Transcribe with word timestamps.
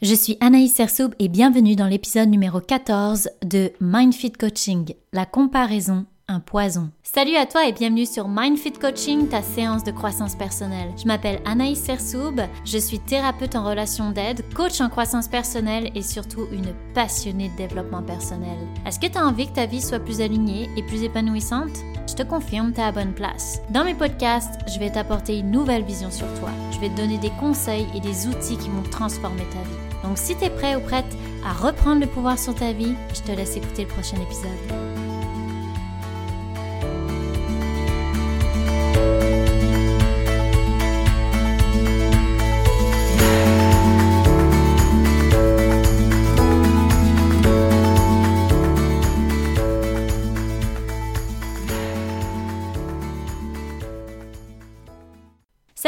Je 0.00 0.14
suis 0.14 0.36
Anaïs 0.38 0.72
Sersoub 0.72 1.12
et 1.18 1.26
bienvenue 1.26 1.74
dans 1.74 1.88
l'épisode 1.88 2.28
numéro 2.28 2.60
14 2.60 3.30
de 3.44 3.72
MindFit 3.80 4.30
Coaching, 4.30 4.94
la 5.12 5.26
comparaison, 5.26 6.06
un 6.28 6.38
poison. 6.38 6.90
Salut 7.02 7.34
à 7.34 7.46
toi 7.46 7.66
et 7.66 7.72
bienvenue 7.72 8.06
sur 8.06 8.28
MindFit 8.28 8.74
Coaching, 8.74 9.26
ta 9.26 9.42
séance 9.42 9.82
de 9.82 9.90
croissance 9.90 10.36
personnelle. 10.36 10.92
Je 10.96 11.08
m'appelle 11.08 11.40
Anaïs 11.44 11.82
Sersoub, 11.82 12.40
je 12.64 12.78
suis 12.78 13.00
thérapeute 13.00 13.56
en 13.56 13.64
relation 13.64 14.12
d'aide, 14.12 14.44
coach 14.54 14.80
en 14.80 14.88
croissance 14.88 15.26
personnelle 15.26 15.90
et 15.96 16.02
surtout 16.02 16.46
une 16.52 16.74
passionnée 16.94 17.48
de 17.48 17.56
développement 17.56 18.04
personnel. 18.04 18.56
Est-ce 18.86 19.00
que 19.00 19.08
tu 19.08 19.18
as 19.18 19.26
envie 19.26 19.48
que 19.48 19.54
ta 19.54 19.66
vie 19.66 19.82
soit 19.82 19.98
plus 19.98 20.20
alignée 20.20 20.70
et 20.76 20.84
plus 20.84 21.02
épanouissante? 21.02 21.76
Je 22.08 22.14
te 22.14 22.22
confirme, 22.22 22.72
tu 22.72 22.80
à 22.80 22.92
bonne 22.92 23.14
place. 23.14 23.60
Dans 23.70 23.84
mes 23.84 23.94
podcasts, 23.94 24.60
je 24.72 24.78
vais 24.78 24.92
t'apporter 24.92 25.38
une 25.38 25.50
nouvelle 25.50 25.82
vision 25.82 26.12
sur 26.12 26.32
toi. 26.38 26.50
Je 26.70 26.78
vais 26.78 26.88
te 26.88 26.96
donner 26.96 27.18
des 27.18 27.32
conseils 27.40 27.86
et 27.96 28.00
des 28.00 28.28
outils 28.28 28.58
qui 28.58 28.68
vont 28.68 28.88
transformer 28.92 29.44
ta 29.50 29.58
vie. 29.58 29.87
Donc 30.08 30.16
si 30.16 30.34
tu 30.34 30.44
es 30.44 30.50
prêt 30.50 30.74
ou 30.74 30.80
prête 30.80 31.04
à 31.44 31.52
reprendre 31.52 32.00
le 32.00 32.06
pouvoir 32.06 32.38
sur 32.38 32.54
ta 32.54 32.72
vie, 32.72 32.94
je 33.14 33.20
te 33.20 33.36
laisse 33.36 33.58
écouter 33.58 33.82
le 33.82 33.88
prochain 33.88 34.16
épisode. 34.16 34.87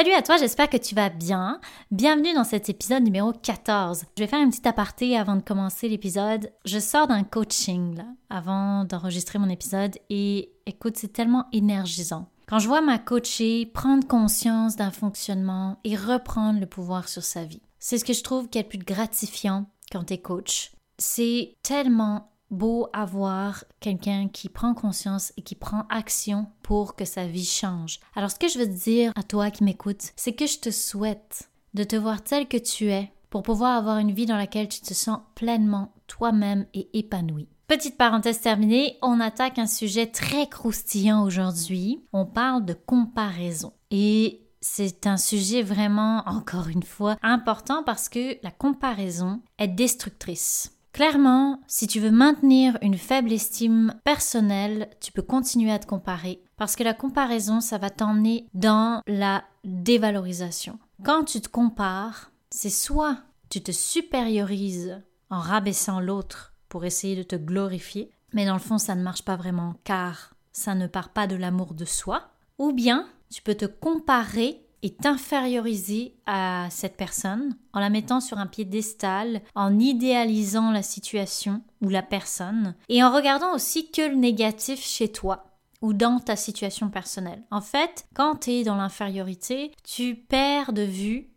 Salut 0.01 0.15
à 0.15 0.23
toi, 0.23 0.39
j'espère 0.39 0.71
que 0.71 0.79
tu 0.79 0.95
vas 0.95 1.11
bien. 1.11 1.61
Bienvenue 1.91 2.33
dans 2.33 2.43
cet 2.43 2.71
épisode 2.71 3.03
numéro 3.03 3.35
14. 3.35 4.05
Je 4.17 4.23
vais 4.23 4.27
faire 4.27 4.41
une 4.41 4.49
petite 4.49 4.67
aparté 4.67 5.15
avant 5.15 5.37
de 5.37 5.43
commencer 5.43 5.91
l'épisode. 5.91 6.51
Je 6.65 6.79
sors 6.79 7.07
d'un 7.07 7.23
coaching 7.23 7.99
avant 8.31 8.87
d'enregistrer 8.87 9.39
mon 9.39 9.51
épisode 9.51 9.99
et 10.09 10.55
écoute, 10.65 10.97
c'est 10.97 11.13
tellement 11.13 11.49
énergisant. 11.53 12.31
Quand 12.49 12.59
je 12.59 12.67
vois 12.67 12.81
ma 12.81 12.99
coachée 12.99 13.67
prendre 13.67 14.09
conscience 14.09 14.75
d'un 14.75 14.91
fonctionnement 14.91 15.77
et 15.85 15.97
reprendre 15.97 16.61
le 16.61 16.67
pouvoir 16.67 17.11
sur 17.11 17.23
sa 17.23 17.45
vie, 17.45 17.61
c'est 17.79 17.99
ce 17.99 18.05
que 18.07 18.15
je 18.15 18.23
trouve 18.23 18.49
qui 18.49 18.57
est 18.57 18.63
le 18.63 18.69
plus 18.69 18.79
gratifiant 18.79 19.67
quand 19.93 20.05
tu 20.05 20.15
es 20.15 20.19
coach. 20.19 20.73
C'est 20.97 21.59
tellement 21.63 22.30
beau 22.51 22.89
avoir 22.93 23.65
quelqu'un 23.81 24.29
qui 24.29 24.49
prend 24.49 24.75
conscience 24.75 25.33
et 25.37 25.43
qui 25.43 25.55
prend 25.55 25.85
action 25.89 26.47
pour 26.63 26.97
que 26.97 27.05
sa 27.05 27.27
vie 27.27 27.45
change. 27.45 28.01
Alors 28.15 28.31
ce 28.31 28.39
que 28.39 28.49
je 28.49 28.59
veux 28.59 28.67
te 28.67 28.85
dire 28.85 29.13
à 29.17 29.23
toi 29.23 29.51
qui 29.51 29.65
m'écoutes, 29.65 30.13
c'est 30.17 30.35
que 30.35 30.47
je 30.47 30.59
te 30.59 30.71
souhaite 30.71 31.51
de 31.75 31.85
te 31.85 31.97
voir 31.97 32.23
tel 32.23 32.49
que 32.49 32.57
tu 32.57 32.91
es 32.91 33.13
pour 33.31 33.43
pouvoir 33.43 33.77
avoir 33.77 33.99
une 33.99 34.13
vie 34.13 34.27
dans 34.27 34.37
laquelle 34.37 34.69
tu 34.69 34.81
te 34.81 34.95
sens 34.95 35.21
pleinement 35.35 35.93
toi-même 36.07 36.67
et 36.75 36.89
épanoui. 36.99 37.49
Petite 37.69 37.97
parenthèse 37.97 38.41
terminée, 38.41 38.99
on 39.01 39.21
attaque 39.21 39.61
un 39.61 39.69
sujet 39.69 40.09
très 40.09 40.49
croustillant 40.49 41.23
aujourd'hui. 41.23 42.05
On 42.13 42.27
parle 42.27 42.65
de 42.65 42.75
comparaison. 42.75 43.73
Et 43.93 44.43
c'est 44.61 45.07
un 45.07 45.17
sujet 45.17 45.63
vraiment, 45.63 46.25
encore 46.27 46.67
une 46.67 46.83
fois, 46.83 47.17
important 47.23 47.85
parce 47.85 48.09
que 48.09 48.37
la 48.43 48.51
comparaison 48.51 49.41
est 49.59 49.69
destructrice. 49.69 50.80
Clairement, 50.93 51.61
si 51.67 51.87
tu 51.87 52.01
veux 52.01 52.11
maintenir 52.11 52.77
une 52.83 52.99
faible 52.99 53.33
estime 53.33 53.95
personnelle, 54.05 54.91
tu 55.01 55.13
peux 55.13 55.23
continuer 55.23 55.71
à 55.71 55.79
te 55.79 55.87
comparer 55.87 56.43
parce 56.57 56.77
que 56.77 56.83
la 56.83 56.95
comparaison, 56.95 57.61
ça 57.61 57.79
va 57.79 57.91
t'emmener 57.91 58.47
dans 58.55 59.01
la 59.07 59.45
dévalorisation. 59.65 60.79
Quand 61.05 61.25
tu 61.25 61.41
te 61.41 61.49
compares, 61.49 62.33
c'est 62.51 62.71
soit 62.71 63.19
tu 63.49 63.63
te 63.63 63.73
supériorises 63.73 65.01
en 65.31 65.41
rabaissant 65.41 66.01
l'autre 66.01 66.55
pour 66.69 66.85
essayer 66.85 67.17
de 67.17 67.23
te 67.23 67.37
glorifier, 67.37 68.11
mais 68.33 68.45
dans 68.45 68.55
le 68.55 68.61
fond, 68.61 68.79
ça 68.79 68.95
ne 68.95 69.03
marche 69.03 69.25
pas 69.25 69.37
vraiment 69.37 69.75
car 69.85 70.35
ça 70.53 70.75
ne 70.75 70.87
part 70.87 71.11
pas 71.11 71.27
de 71.27 71.37
l'amour 71.37 71.75
de 71.75 71.85
soi, 71.85 72.31
ou 72.59 72.73
bien 72.73 73.09
tu 73.31 73.43
peux 73.43 73.55
te 73.55 73.65
comparer 73.65 74.67
et 74.83 74.95
t'inférioriser 74.95 76.15
à 76.27 76.69
cette 76.71 76.97
personne 76.97 77.57
en 77.73 77.81
la 77.81 77.91
mettant 77.91 78.21
sur 78.21 78.39
un 78.39 78.47
piédestal, 78.47 79.43
en 79.55 79.79
idéalisant 79.79 80.71
la 80.71 80.83
situation 80.83 81.63
ou 81.81 81.89
la 81.89 82.03
personne 82.03 82.75
et 82.89 83.03
en 83.03 83.13
regardant 83.13 83.55
aussi 83.55 83.91
que 83.91 84.03
le 84.03 84.17
négatif 84.17 84.85
chez 84.85 85.11
toi 85.11 85.47
ou 85.83 85.93
dans 85.93 86.19
ta 86.21 86.37
situation 86.37 86.91
personnelle. 86.91 87.43
En 87.51 87.61
fait, 87.61 88.07
quand 88.15 88.37
tu 88.37 88.51
es 88.51 88.65
dans 88.65 88.77
l'infériorité, 88.77 89.73
tu 89.85 90.15
perds 90.15 90.73
de 90.73 90.83
vue 90.83 91.31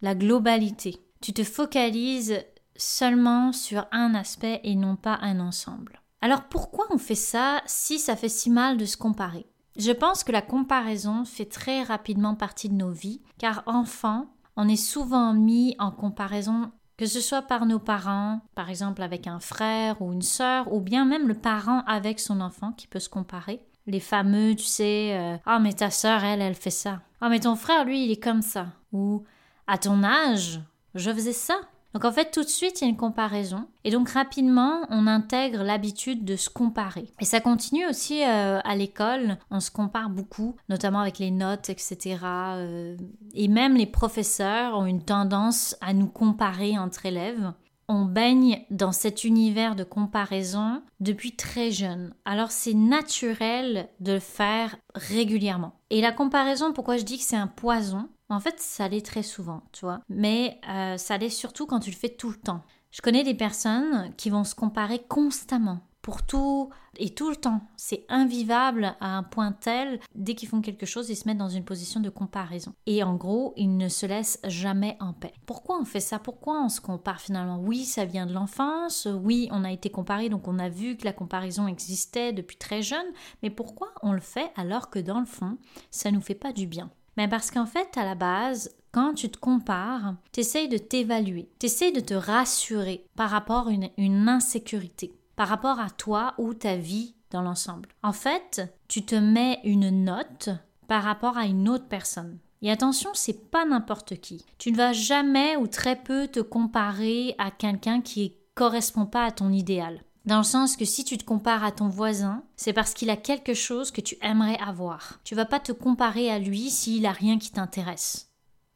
la 0.00 0.14
globalité. 0.14 0.96
Tu 1.20 1.32
te 1.32 1.44
focalises 1.44 2.42
seulement 2.76 3.52
sur 3.52 3.86
un 3.92 4.14
aspect 4.14 4.60
et 4.64 4.74
non 4.74 4.96
pas 4.96 5.18
un 5.20 5.40
ensemble. 5.40 6.00
Alors 6.20 6.44
pourquoi 6.44 6.86
on 6.90 6.98
fait 6.98 7.14
ça 7.14 7.62
si 7.66 7.98
ça 7.98 8.16
fait 8.16 8.28
si 8.28 8.48
mal 8.50 8.76
de 8.76 8.84
se 8.84 8.96
comparer? 8.96 9.46
Je 9.76 9.92
pense 9.92 10.24
que 10.24 10.32
la 10.32 10.42
comparaison 10.42 11.24
fait 11.24 11.46
très 11.46 11.82
rapidement 11.82 12.34
partie 12.34 12.68
de 12.68 12.74
nos 12.74 12.90
vies, 12.90 13.20
car 13.38 13.62
enfant, 13.66 14.26
on 14.56 14.68
est 14.68 14.76
souvent 14.76 15.32
mis 15.32 15.74
en 15.78 15.90
comparaison 15.90 16.70
que 16.98 17.06
ce 17.06 17.20
soit 17.20 17.42
par 17.42 17.66
nos 17.66 17.78
parents, 17.78 18.40
par 18.54 18.70
exemple 18.70 19.02
avec 19.02 19.26
un 19.26 19.40
frère 19.40 20.00
ou 20.00 20.12
une 20.12 20.22
sœur, 20.22 20.72
ou 20.72 20.80
bien 20.80 21.04
même 21.04 21.26
le 21.26 21.34
parent 21.34 21.82
avec 21.86 22.20
son 22.20 22.40
enfant 22.40 22.72
qui 22.72 22.86
peut 22.86 23.00
se 23.00 23.08
comparer. 23.08 23.60
Les 23.86 23.98
fameux, 23.98 24.54
tu 24.54 24.64
sais, 24.64 25.18
euh, 25.18 25.36
ah 25.44 25.58
mais 25.58 25.72
ta 25.72 25.90
sœur, 25.90 26.22
elle, 26.22 26.40
elle 26.40 26.54
fait 26.54 26.70
ça. 26.70 27.00
Ah 27.20 27.28
mais 27.28 27.40
ton 27.40 27.56
frère, 27.56 27.84
lui, 27.84 28.04
il 28.04 28.12
est 28.12 28.22
comme 28.22 28.42
ça. 28.42 28.68
Ou 28.92 29.24
à 29.66 29.78
ton 29.78 30.04
âge, 30.04 30.60
je 30.94 31.10
faisais 31.10 31.32
ça. 31.32 31.56
Donc 31.94 32.04
en 32.04 32.12
fait, 32.12 32.30
tout 32.30 32.42
de 32.42 32.48
suite, 32.48 32.80
il 32.80 32.84
y 32.84 32.86
a 32.86 32.90
une 32.90 32.96
comparaison. 32.96 33.66
Et 33.84 33.90
donc 33.90 34.08
rapidement, 34.10 34.86
on 34.88 35.06
intègre 35.06 35.62
l'habitude 35.62 36.24
de 36.24 36.36
se 36.36 36.48
comparer. 36.48 37.12
Et 37.20 37.24
ça 37.24 37.40
continue 37.40 37.86
aussi 37.86 38.22
euh, 38.24 38.60
à 38.64 38.76
l'école. 38.76 39.36
On 39.50 39.60
se 39.60 39.70
compare 39.70 40.08
beaucoup, 40.08 40.56
notamment 40.68 41.00
avec 41.00 41.18
les 41.18 41.30
notes, 41.30 41.68
etc. 41.68 42.18
Euh, 42.24 42.96
et 43.34 43.48
même 43.48 43.76
les 43.76 43.86
professeurs 43.86 44.78
ont 44.78 44.86
une 44.86 45.04
tendance 45.04 45.76
à 45.80 45.92
nous 45.92 46.08
comparer 46.08 46.78
entre 46.78 47.06
élèves. 47.06 47.52
On 47.88 48.04
baigne 48.06 48.64
dans 48.70 48.92
cet 48.92 49.24
univers 49.24 49.76
de 49.76 49.84
comparaison 49.84 50.82
depuis 51.00 51.36
très 51.36 51.70
jeune. 51.70 52.14
Alors 52.24 52.50
c'est 52.50 52.74
naturel 52.74 53.88
de 54.00 54.12
le 54.12 54.18
faire 54.20 54.76
régulièrement. 54.94 55.74
Et 55.90 56.00
la 56.00 56.12
comparaison, 56.12 56.72
pourquoi 56.72 56.96
je 56.96 57.04
dis 57.04 57.18
que 57.18 57.24
c'est 57.24 57.36
un 57.36 57.48
poison? 57.48 58.08
En 58.32 58.40
fait, 58.40 58.58
ça 58.60 58.88
l'est 58.88 59.04
très 59.04 59.22
souvent, 59.22 59.62
tu 59.72 59.84
vois. 59.84 60.00
Mais 60.08 60.60
euh, 60.68 60.96
ça 60.96 61.18
l'est 61.18 61.28
surtout 61.28 61.66
quand 61.66 61.80
tu 61.80 61.90
le 61.90 61.96
fais 61.96 62.08
tout 62.08 62.30
le 62.30 62.36
temps. 62.36 62.62
Je 62.90 63.00
connais 63.00 63.24
des 63.24 63.34
personnes 63.34 64.12
qui 64.16 64.30
vont 64.30 64.44
se 64.44 64.54
comparer 64.54 64.98
constamment 64.98 65.80
pour 66.02 66.24
tout 66.24 66.68
et 66.98 67.14
tout 67.14 67.30
le 67.30 67.36
temps. 67.36 67.60
C'est 67.76 68.04
invivable 68.08 68.96
à 69.00 69.16
un 69.16 69.22
point 69.22 69.52
tel, 69.52 70.00
dès 70.14 70.34
qu'ils 70.34 70.48
font 70.48 70.60
quelque 70.60 70.84
chose, 70.84 71.08
ils 71.08 71.16
se 71.16 71.26
mettent 71.26 71.38
dans 71.38 71.48
une 71.48 71.64
position 71.64 72.00
de 72.00 72.10
comparaison. 72.10 72.74
Et 72.86 73.02
en 73.02 73.14
gros, 73.14 73.54
ils 73.56 73.76
ne 73.76 73.88
se 73.88 74.04
laissent 74.04 74.40
jamais 74.44 74.96
en 75.00 75.12
paix. 75.12 75.32
Pourquoi 75.46 75.78
on 75.80 75.84
fait 75.84 76.00
ça? 76.00 76.18
Pourquoi 76.18 76.60
on 76.60 76.68
se 76.68 76.80
compare 76.80 77.20
finalement? 77.20 77.60
Oui, 77.60 77.84
ça 77.84 78.04
vient 78.04 78.26
de 78.26 78.34
l'enfance, 78.34 79.06
oui, 79.22 79.48
on 79.52 79.64
a 79.64 79.72
été 79.72 79.90
comparé, 79.90 80.28
donc 80.28 80.48
on 80.48 80.58
a 80.58 80.68
vu 80.68 80.96
que 80.96 81.04
la 81.04 81.12
comparaison 81.12 81.68
existait 81.68 82.32
depuis 82.32 82.56
très 82.56 82.82
jeune, 82.82 83.06
mais 83.42 83.50
pourquoi 83.50 83.92
on 84.02 84.12
le 84.12 84.20
fait 84.20 84.50
alors 84.56 84.90
que 84.90 84.98
dans 84.98 85.20
le 85.20 85.26
fond, 85.26 85.56
ça 85.90 86.10
nous 86.10 86.20
fait 86.20 86.34
pas 86.34 86.52
du 86.52 86.66
bien? 86.66 86.90
Mais 87.16 87.28
parce 87.28 87.50
qu'en 87.50 87.66
fait, 87.66 87.96
à 87.96 88.04
la 88.04 88.14
base, 88.14 88.74
quand 88.92 89.14
tu 89.14 89.30
te 89.30 89.38
compares, 89.38 90.14
tu 90.32 90.40
essayes 90.40 90.68
de 90.68 90.78
t'évaluer, 90.78 91.48
tu 91.58 91.66
essayes 91.66 91.92
de 91.92 92.00
te 92.00 92.14
rassurer 92.14 93.06
par 93.16 93.30
rapport 93.30 93.68
à 93.68 93.72
une, 93.96 94.28
insécurité, 94.28 95.14
par 95.34 95.48
rapport 95.48 95.80
à 95.80 95.90
toi 95.90 96.34
ou 96.38 96.54
ta 96.54 96.76
vie 96.76 97.14
dans 97.30 97.42
l'ensemble. 97.42 97.88
En 98.02 98.12
fait, 98.12 98.62
tu 98.88 99.04
te 99.04 99.14
mets 99.14 99.60
une 99.64 100.04
note 100.04 100.50
par 100.88 101.02
rapport 101.02 101.38
à 101.38 101.46
une 101.46 101.68
autre 101.68 101.88
personne. 101.88 102.38
Et 102.60 102.70
attention, 102.70 103.10
c'est 103.14 103.50
pas 103.50 103.64
n'importe 103.64 104.20
qui. 104.20 104.44
Tu 104.58 104.70
ne 104.70 104.76
vas 104.76 104.92
jamais 104.92 105.56
ou 105.56 105.66
très 105.66 105.96
peu 105.96 106.28
te 106.28 106.40
comparer 106.40 107.34
à 107.38 107.50
quelqu'un 107.50 108.02
qui 108.02 108.24
ne 108.24 108.34
correspond 108.54 109.06
pas 109.06 109.24
à 109.24 109.32
ton 109.32 109.50
idéal. 109.50 110.02
Dans 110.24 110.38
le 110.38 110.44
sens 110.44 110.76
que 110.76 110.84
si 110.84 111.04
tu 111.04 111.18
te 111.18 111.24
compares 111.24 111.64
à 111.64 111.72
ton 111.72 111.88
voisin, 111.88 112.44
c'est 112.56 112.72
parce 112.72 112.94
qu'il 112.94 113.10
a 113.10 113.16
quelque 113.16 113.54
chose 113.54 113.90
que 113.90 114.00
tu 114.00 114.16
aimerais 114.22 114.58
avoir. 114.58 115.20
Tu 115.24 115.34
vas 115.34 115.46
pas 115.46 115.58
te 115.58 115.72
comparer 115.72 116.30
à 116.30 116.38
lui 116.38 116.70
s'il 116.70 117.06
a 117.06 117.12
rien 117.12 117.38
qui 117.38 117.50
t'intéresse. 117.50 118.30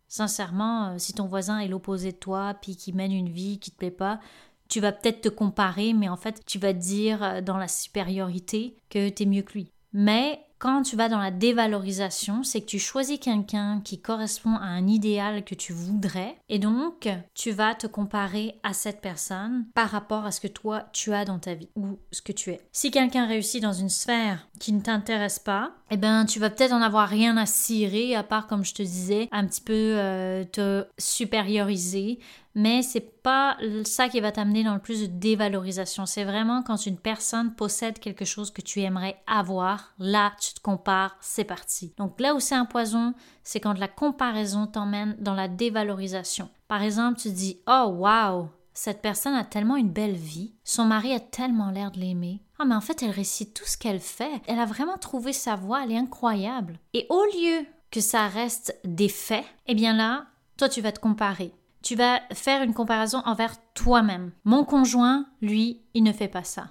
Sincèrement, 0.08 0.88
euh, 0.88 0.98
si 0.98 1.12
ton 1.12 1.26
voisin 1.26 1.58
est 1.58 1.68
l'opposé 1.68 2.12
de 2.12 2.16
toi, 2.16 2.54
puis 2.60 2.76
qui 2.76 2.92
mène 2.92 3.12
une 3.12 3.28
vie 3.28 3.58
qui 3.58 3.70
te 3.70 3.76
plaît 3.76 3.90
pas, 3.90 4.20
tu 4.68 4.80
vas 4.80 4.92
peut-être 4.92 5.20
te 5.20 5.28
comparer, 5.28 5.92
mais 5.92 6.08
en 6.08 6.16
fait, 6.16 6.42
tu 6.46 6.58
vas 6.58 6.72
te 6.72 6.78
dire 6.78 7.22
euh, 7.22 7.40
dans 7.40 7.58
la 7.58 7.68
supériorité 7.68 8.76
que 8.90 9.08
tu 9.08 9.22
es 9.22 9.26
mieux 9.26 9.42
que 9.42 9.52
lui. 9.52 9.72
Mais 9.92 10.40
quand 10.58 10.82
tu 10.82 10.96
vas 10.96 11.08
dans 11.08 11.18
la 11.18 11.30
dévalorisation, 11.30 12.42
c'est 12.42 12.60
que 12.62 12.66
tu 12.66 12.78
choisis 12.78 13.18
quelqu'un 13.18 13.80
qui 13.84 14.00
correspond 14.00 14.54
à 14.56 14.64
un 14.64 14.86
idéal 14.86 15.44
que 15.44 15.54
tu 15.54 15.72
voudrais 15.72 16.36
et 16.48 16.58
donc 16.58 17.08
tu 17.34 17.50
vas 17.50 17.74
te 17.74 17.86
comparer 17.86 18.58
à 18.62 18.72
cette 18.72 19.00
personne 19.00 19.66
par 19.74 19.90
rapport 19.90 20.24
à 20.24 20.30
ce 20.30 20.40
que 20.40 20.48
toi 20.48 20.84
tu 20.92 21.12
as 21.12 21.24
dans 21.24 21.38
ta 21.38 21.54
vie 21.54 21.68
ou 21.76 21.98
ce 22.10 22.22
que 22.22 22.32
tu 22.32 22.50
es. 22.50 22.60
Si 22.72 22.90
quelqu'un 22.90 23.26
réussit 23.26 23.62
dans 23.62 23.72
une 23.72 23.90
sphère 23.90 24.48
qui 24.58 24.72
ne 24.72 24.80
t'intéresse 24.80 25.38
pas, 25.38 25.72
eh 25.90 25.96
ben 25.96 26.24
tu 26.24 26.40
vas 26.40 26.50
peut-être 26.50 26.72
en 26.72 26.82
avoir 26.82 27.08
rien 27.08 27.36
à 27.36 27.46
cirer 27.46 28.14
à 28.14 28.22
part 28.22 28.46
comme 28.46 28.64
je 28.64 28.74
te 28.74 28.82
disais 28.82 29.28
un 29.32 29.46
petit 29.46 29.60
peu 29.60 29.72
euh, 29.74 30.44
te 30.44 30.86
supérioriser 30.98 32.18
mais 32.56 32.80
c'est 32.80 33.22
pas 33.22 33.58
ça 33.84 34.08
qui 34.08 34.18
va 34.20 34.32
t'amener 34.32 34.64
dans 34.64 34.72
le 34.72 34.80
plus 34.80 35.02
de 35.02 35.06
dévalorisation. 35.06 36.06
C'est 36.06 36.24
vraiment 36.24 36.62
quand 36.62 36.86
une 36.86 36.96
personne 36.96 37.54
possède 37.54 37.98
quelque 37.98 38.24
chose 38.24 38.50
que 38.50 38.62
tu 38.62 38.80
aimerais 38.80 39.22
avoir, 39.26 39.92
là 39.98 40.32
te 40.54 40.60
compares, 40.60 41.16
c'est 41.20 41.44
parti. 41.44 41.92
Donc 41.96 42.20
là 42.20 42.34
où 42.34 42.40
c'est 42.40 42.54
un 42.54 42.64
poison, 42.64 43.14
c'est 43.42 43.60
quand 43.60 43.78
la 43.78 43.88
comparaison 43.88 44.66
t'emmène 44.66 45.16
dans 45.18 45.34
la 45.34 45.48
dévalorisation. 45.48 46.48
Par 46.68 46.82
exemple, 46.82 47.20
tu 47.20 47.30
dis 47.30 47.60
"Oh 47.66 47.94
wow, 47.98 48.48
cette 48.76 49.00
personne 49.00 49.34
a 49.34 49.44
tellement 49.44 49.76
une 49.76 49.90
belle 49.90 50.16
vie, 50.16 50.52
son 50.62 50.84
mari 50.84 51.14
a 51.14 51.20
tellement 51.20 51.70
l'air 51.70 51.90
de 51.90 51.98
l'aimer. 51.98 52.42
Ah, 52.58 52.66
mais 52.66 52.74
en 52.74 52.80
fait, 52.80 53.02
elle 53.02 53.10
récite 53.10 53.54
tout 53.54 53.64
ce 53.64 53.78
qu'elle 53.78 54.00
fait. 54.00 54.42
Elle 54.46 54.58
a 54.58 54.66
vraiment 54.66 54.98
trouvé 54.98 55.32
sa 55.32 55.56
voix, 55.56 55.82
elle 55.82 55.92
est 55.92 55.98
incroyable. 55.98 56.78
Et 56.92 57.06
au 57.08 57.24
lieu 57.24 57.66
que 57.90 58.00
ça 58.00 58.28
reste 58.28 58.78
des 58.84 59.08
faits, 59.08 59.46
eh 59.66 59.74
bien 59.74 59.94
là, 59.94 60.26
toi, 60.58 60.68
tu 60.68 60.82
vas 60.82 60.92
te 60.92 61.00
comparer. 61.00 61.52
Tu 61.82 61.94
vas 61.94 62.20
faire 62.32 62.62
une 62.62 62.74
comparaison 62.74 63.22
envers 63.24 63.54
toi-même. 63.72 64.32
Mon 64.44 64.64
conjoint, 64.64 65.26
lui, 65.40 65.82
il 65.94 66.02
ne 66.02 66.12
fait 66.12 66.28
pas 66.28 66.44
ça. 66.44 66.68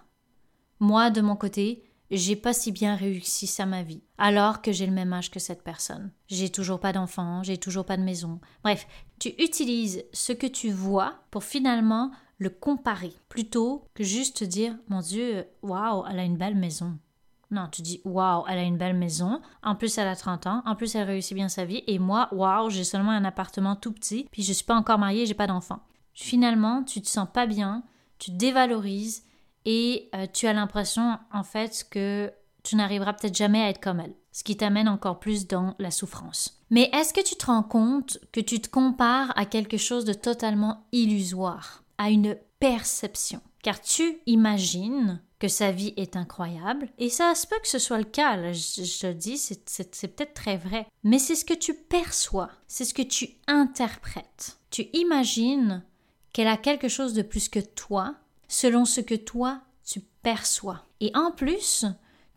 Moi, 0.80 1.10
de 1.10 1.22
mon 1.22 1.36
côté, 1.36 1.83
j'ai 2.12 2.36
pas 2.36 2.54
si 2.54 2.72
bien 2.72 2.96
réussi 2.96 3.48
ça 3.48 3.66
ma 3.66 3.84
vie, 3.84 4.04
alors 4.18 4.62
que 4.62 4.72
j'ai 4.72 4.86
le 4.86 4.92
même 4.92 5.13
âge 5.13 5.31
que 5.31 5.40
cette 5.40 5.63
personne. 5.63 6.12
J'ai 6.28 6.50
toujours 6.50 6.80
pas 6.80 6.94
d'enfant, 6.94 7.44
j'ai 7.44 7.57
toujours 7.57 7.86
pas 7.86 7.98
de 7.98 8.04
maison. 8.04 8.40
Bref, 8.63 8.88
tu 9.19 9.30
utilises 9.40 10.04
ce 10.13 10.34
que 10.34 10.48
tu 10.48 10.69
vois 10.69 11.16
pour 11.31 11.44
finalement 11.44 12.12
le 12.38 12.50
comparer, 12.50 13.13
plutôt 13.30 13.86
que 13.94 14.04
juste 14.04 14.44
dire 14.44 14.75
Mon 14.90 15.00
Dieu, 15.00 15.46
waouh, 15.62 16.06
elle 16.10 16.19
a 16.19 16.24
une 16.24 16.38
belle 16.38 16.56
maison. 16.56 16.98
Non, 17.52 17.69
tu 17.72 17.81
dis 17.81 18.02
waouh, 18.04 18.44
elle 18.48 18.58
a 18.58 18.63
une 18.63 18.78
belle 18.78 18.96
maison. 18.96 19.42
En 19.63 19.75
plus, 19.75 19.98
elle 19.98 20.08
a 20.08 20.16
30 20.16 20.48
ans. 20.48 20.63
En 20.66 20.75
plus, 20.75 20.96
elle 20.96 21.08
réussit 21.08 21.36
bien 21.36 21.48
sa 21.48 21.63
vie. 21.63 21.84
Et 21.88 22.00
moi, 22.00 22.28
waouh, 22.31 22.69
j'ai 22.69 22.84
seulement 22.84 23.12
un 23.12 23.24
appartement 23.24 23.75
tout 23.75 23.92
petit. 23.92 24.28
Puis 24.31 24.44
je 24.44 24.51
suis 24.51 24.66
pas 24.66 24.75
encore 24.75 24.98
mariée, 24.98 25.25
j'ai 25.25 25.36
pas 25.36 25.48
d'enfant. 25.48 25.80
Finalement, 26.13 26.84
tu 26.84 27.01
te 27.01 27.08
sens 27.08 27.28
pas 27.31 27.46
bien, 27.46 27.84
tu 28.19 28.31
dévalorises 28.31 29.25
et 29.65 30.09
euh, 30.15 30.27
tu 30.31 30.47
as 30.47 30.53
l'impression 30.53 31.17
en 31.33 31.44
fait 31.44 31.85
que 31.89 32.31
tu 32.63 32.75
n'arriveras 32.75 33.13
peut-être 33.13 33.35
jamais 33.35 33.62
à 33.62 33.69
être 33.69 33.81
comme 33.81 34.00
elle, 34.00 34.15
ce 34.31 34.44
qui 34.44 34.57
t'amène 34.57 34.89
encore 34.89 35.19
plus 35.19 35.47
dans 35.47 35.75
la 35.79 35.91
souffrance. 35.91 36.62
Mais 36.69 36.89
est-ce 36.94 37.13
que 37.13 37.23
tu 37.23 37.35
te 37.35 37.45
rends 37.45 37.63
compte 37.63 38.17
que 38.31 38.41
tu 38.41 38.59
te 38.59 38.69
compares 38.69 39.31
à 39.38 39.45
quelque 39.45 39.77
chose 39.77 40.06
de 40.06 40.13
totalement 40.13 40.88
illusoire, 40.91 41.83
à 41.97 42.09
une 42.09 42.38
perception? 42.59 43.41
Car 43.62 43.81
tu 43.81 44.19
imagines 44.25 45.21
que 45.39 45.47
sa 45.47 45.71
vie 45.71 45.94
est 45.97 46.15
incroyable, 46.15 46.89
et 46.97 47.09
ça 47.09 47.35
se 47.35 47.45
peut 47.45 47.59
que 47.62 47.67
ce 47.67 47.79
soit 47.79 47.97
le 47.97 48.03
cas, 48.06 48.51
je, 48.53 48.83
je, 48.83 49.12
dis, 49.12 49.38
c'est 49.38 50.15
peut-être 50.15 50.33
très 50.33 50.57
vrai, 50.57 50.88
mais 51.03 51.19
c'est 51.19 51.35
ce 51.35 51.45
que 51.45 51.53
tu 51.53 51.73
perçois, 51.73 52.50
c'est 52.67 52.85
ce 52.85 52.94
que 52.94 53.01
tu 53.01 53.29
interprètes. 53.47 54.57
Tu 54.71 54.88
imagines 54.94 55.83
qu'elle 56.31 56.47
a 56.47 56.57
quelque 56.57 56.88
chose 56.88 57.13
de 57.13 57.21
plus 57.21 57.50
que 57.50 57.59
toi, 57.59 58.15
selon 58.47 58.86
ce 58.86 59.01
que 59.01 59.15
toi 59.15 59.62
tu 59.86 60.01
perçois. 60.21 60.83
Et 61.00 61.12
en 61.15 61.31
plus, 61.31 61.86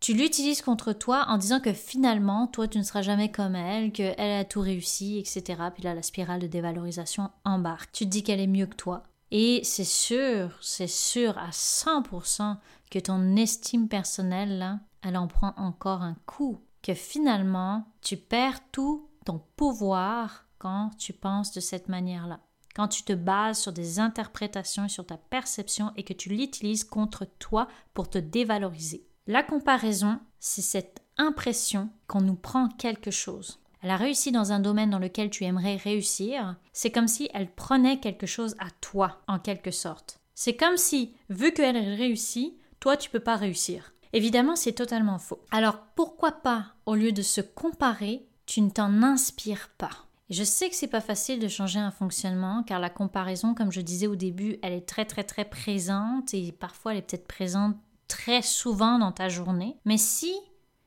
tu 0.00 0.14
l'utilises 0.14 0.62
contre 0.62 0.92
toi 0.92 1.24
en 1.28 1.38
disant 1.38 1.60
que 1.60 1.72
finalement, 1.72 2.46
toi, 2.46 2.68
tu 2.68 2.78
ne 2.78 2.82
seras 2.84 3.02
jamais 3.02 3.32
comme 3.32 3.56
elle, 3.56 3.90
qu'elle 3.90 4.14
a 4.18 4.44
tout 4.44 4.60
réussi, 4.60 5.18
etc. 5.18 5.60
Puis 5.74 5.82
là, 5.82 5.94
la 5.94 6.02
spirale 6.02 6.40
de 6.40 6.46
dévalorisation 6.46 7.30
embarque. 7.44 7.90
Tu 7.92 8.04
te 8.04 8.10
dis 8.10 8.22
qu'elle 8.22 8.40
est 8.40 8.46
mieux 8.46 8.66
que 8.66 8.76
toi. 8.76 9.02
Et 9.30 9.60
c'est 9.64 9.84
sûr, 9.84 10.56
c'est 10.60 10.86
sûr 10.86 11.36
à 11.36 11.50
100% 11.50 12.56
que 12.90 12.98
ton 12.98 13.36
estime 13.36 13.88
personnelle, 13.88 14.58
là, 14.58 14.80
elle 15.02 15.16
en 15.16 15.26
prend 15.26 15.52
encore 15.56 16.02
un 16.02 16.16
coup. 16.26 16.60
Que 16.82 16.94
finalement, 16.94 17.84
tu 18.00 18.16
perds 18.16 18.60
tout 18.70 19.08
ton 19.24 19.42
pouvoir 19.56 20.46
quand 20.58 20.90
tu 20.96 21.12
penses 21.12 21.52
de 21.52 21.60
cette 21.60 21.88
manière-là 21.88 22.40
quand 22.78 22.86
tu 22.86 23.02
te 23.02 23.12
bases 23.12 23.58
sur 23.58 23.72
des 23.72 23.98
interprétations 23.98 24.84
et 24.84 24.88
sur 24.88 25.04
ta 25.04 25.16
perception 25.16 25.90
et 25.96 26.04
que 26.04 26.12
tu 26.12 26.28
l'utilises 26.28 26.84
contre 26.84 27.26
toi 27.40 27.66
pour 27.92 28.08
te 28.08 28.18
dévaloriser. 28.18 29.04
La 29.26 29.42
comparaison, 29.42 30.20
c'est 30.38 30.62
cette 30.62 31.02
impression 31.16 31.88
qu'on 32.06 32.20
nous 32.20 32.36
prend 32.36 32.68
quelque 32.68 33.10
chose. 33.10 33.58
Elle 33.82 33.90
a 33.90 33.96
réussi 33.96 34.30
dans 34.30 34.52
un 34.52 34.60
domaine 34.60 34.90
dans 34.90 35.00
lequel 35.00 35.28
tu 35.28 35.42
aimerais 35.42 35.74
réussir, 35.74 36.54
c'est 36.72 36.92
comme 36.92 37.08
si 37.08 37.28
elle 37.34 37.52
prenait 37.52 37.98
quelque 37.98 38.26
chose 38.26 38.54
à 38.60 38.70
toi, 38.80 39.22
en 39.26 39.40
quelque 39.40 39.72
sorte. 39.72 40.20
C'est 40.36 40.54
comme 40.54 40.76
si, 40.76 41.16
vu 41.30 41.52
qu'elle 41.52 41.76
réussit, 41.76 42.54
toi 42.78 42.96
tu 42.96 43.10
peux 43.10 43.18
pas 43.18 43.34
réussir. 43.34 43.92
Évidemment, 44.12 44.54
c'est 44.54 44.72
totalement 44.72 45.18
faux. 45.18 45.40
Alors 45.50 45.80
pourquoi 45.96 46.30
pas, 46.30 46.66
au 46.86 46.94
lieu 46.94 47.10
de 47.10 47.22
se 47.22 47.40
comparer, 47.40 48.24
tu 48.46 48.60
ne 48.60 48.70
t'en 48.70 49.02
inspires 49.02 49.68
pas? 49.78 50.07
Je 50.30 50.44
sais 50.44 50.68
que 50.68 50.76
c'est 50.76 50.86
pas 50.86 51.00
facile 51.00 51.38
de 51.38 51.48
changer 51.48 51.78
un 51.78 51.90
fonctionnement 51.90 52.62
car 52.62 52.80
la 52.80 52.90
comparaison, 52.90 53.54
comme 53.54 53.72
je 53.72 53.80
disais 53.80 54.06
au 54.06 54.16
début, 54.16 54.58
elle 54.62 54.74
est 54.74 54.88
très 54.88 55.04
très 55.04 55.24
très 55.24 55.44
présente 55.44 56.34
et 56.34 56.52
parfois 56.52 56.92
elle 56.92 56.98
est 56.98 57.02
peut-être 57.02 57.26
présente 57.26 57.76
très 58.08 58.42
souvent 58.42 58.98
dans 58.98 59.12
ta 59.12 59.28
journée. 59.28 59.76
Mais 59.84 59.98
si 59.98 60.34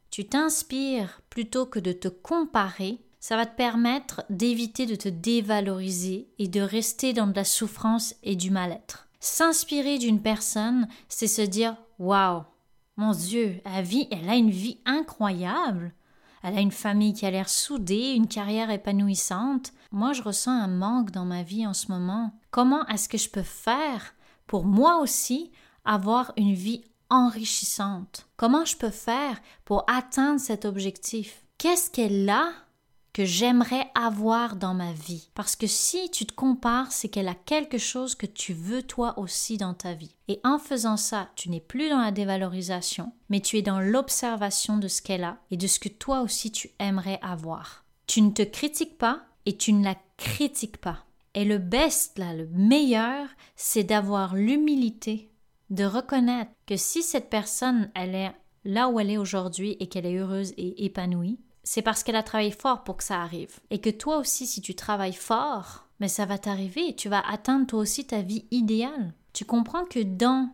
tu 0.10 0.26
t'inspires 0.26 1.22
plutôt 1.30 1.66
que 1.66 1.80
de 1.80 1.92
te 1.92 2.08
comparer, 2.08 3.00
ça 3.20 3.38
va 3.38 3.46
te 3.46 3.56
permettre 3.56 4.24
d'éviter 4.30 4.86
de 4.86 4.96
te 4.96 5.08
dévaloriser 5.08 6.28
et 6.40 6.48
de 6.48 6.62
rester 6.62 7.14
dans 7.14 7.28
de 7.28 7.36
la 7.36 7.44
souffrance 7.44 8.16
et 8.24 8.36
du 8.36 8.52
mal-être. 8.52 9.08
S'inspirer 9.20 10.00
d'une 10.00 10.22
personne, 10.22 10.88
c'est 11.08 11.28
se 11.28 11.44
dire 11.44 11.78
Waouh, 12.00 12.44
mon 12.98 13.12
Dieu, 13.12 13.62
elle, 13.64 14.30
a 14.30 14.36
une 14.36 14.50
vie 14.50 14.80
incroyable. 14.86 15.94
Elle 16.44 16.58
a 16.58 16.62
une 16.62 16.72
famille 16.72 17.14
qui 17.14 17.26
a 17.26 17.32
l'air 17.32 17.50
soudée, 17.50 18.14
une 18.14 18.28
carrière 18.28 18.72
épanouissante. 18.72 19.74
Moi, 19.92 20.14
je 20.14 20.24
ressens 20.24 20.52
un 20.52 20.68
manque 20.68 21.12
dans 21.12 21.26
ma 21.26 21.44
vie 21.44 21.68
en 21.68 21.74
ce 21.74 21.92
moment. 21.92 22.34
Comment 22.50 22.86
est-ce 22.88 23.10
que 23.10 23.18
je 23.18 23.30
peux 23.30 23.44
faire 23.44 24.14
pour 24.48 24.66
moi 24.66 25.00
aussi 25.00 25.52
avoir 25.86 26.34
une 26.38 26.54
vie 26.54 26.84
enrichissante? 27.10 28.28
Comment 28.38 28.66
je 28.66 28.78
peux 28.78 28.90
faire 28.90 29.40
pour 29.66 29.86
atteindre 29.88 30.40
cet 30.40 30.66
objectif? 30.66 31.46
Qu'est-ce 31.58 31.92
qu'elle 31.92 32.30
a 32.30 32.50
que 33.14 33.26
j'aimerais 33.26 33.90
avoir 33.94 34.56
dans 34.56 34.74
ma 34.74 34.94
vie. 34.94 35.30
Parce 35.36 35.56
que 35.56 35.68
si 35.68 36.10
tu 36.12 36.26
te 36.26 36.34
compares, 36.34 36.92
c'est 36.92 37.10
qu'elle 37.10 37.28
a 37.28 37.36
quelque 37.36 37.78
chose 37.78 38.16
que 38.16 38.26
tu 38.26 38.54
veux 38.54 38.84
toi 38.84 39.18
aussi 39.20 39.58
dans 39.58 39.74
ta 39.74 39.94
vie. 39.94 40.16
Et 40.28 40.40
en 40.44 40.60
faisant 40.60 40.98
ça, 40.98 41.30
tu 41.36 41.50
n'es 41.50 41.60
plus 41.60 41.90
dans 41.90 42.00
la 42.00 42.12
dévalorisation, 42.12 43.12
mais 43.30 43.42
tu 43.42 43.58
es 43.58 43.62
dans 43.62 43.80
l'observation 43.80 44.78
de 44.78 44.88
ce 44.88 45.02
qu'elle 45.02 45.24
a 45.24 45.38
et 45.52 45.58
de 45.58 45.68
ce 45.68 45.80
que 45.80 45.90
toi 45.90 46.22
aussi 46.22 46.52
tu 46.52 46.72
aimerais 46.80 47.20
avoir. 47.22 47.86
Tu 48.08 48.22
ne 48.22 48.32
te 48.32 48.44
critiques 48.44 48.98
pas 48.98 49.24
et 49.46 49.58
tu 49.58 49.74
ne 49.74 49.84
la 49.84 49.96
critiques 50.18 50.78
pas. 50.78 51.06
Et 51.34 51.46
le 51.46 51.58
best, 51.58 52.18
là, 52.18 52.34
le 52.34 52.48
meilleur, 52.48 53.28
c'est 53.56 53.84
d'avoir 53.84 54.36
l'humilité 54.36 55.32
de 55.70 55.86
reconnaître 55.86 56.52
que 56.66 56.76
si 56.76 57.02
cette 57.02 57.30
personne, 57.30 57.90
elle 57.96 58.16
est 58.16 58.32
là 58.66 58.90
où 58.90 59.00
elle 59.00 59.10
est 59.10 59.18
aujourd'hui 59.18 59.78
et 59.80 59.88
qu'elle 59.88 60.06
est 60.06 60.18
heureuse 60.18 60.54
et 60.58 60.86
épanouie, 60.86 61.40
c'est 61.64 61.82
parce 61.82 62.04
qu'elle 62.04 62.16
a 62.16 62.24
travaillé 62.24 62.52
fort 62.52 62.84
pour 62.84 62.98
que 62.98 63.04
ça 63.04 63.22
arrive. 63.22 63.60
Et 63.70 63.80
que 63.80 63.90
toi 63.90 64.18
aussi, 64.18 64.48
si 64.48 64.62
tu 64.62 64.76
travailles 64.76 65.14
fort, 65.14 65.88
mais 66.00 66.08
ça 66.08 66.26
va 66.26 66.38
t'arriver, 66.38 66.96
tu 66.96 67.10
vas 67.10 67.24
atteindre 67.28 67.68
toi 67.68 67.80
aussi 67.80 68.06
ta 68.06 68.22
vie 68.22 68.46
idéale. 68.52 69.14
Tu 69.34 69.46
comprends 69.46 69.86
que 69.86 70.00
dans 70.00 70.50